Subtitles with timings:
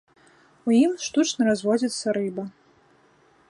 [0.69, 2.43] У ім штучна разводзіцца рыба.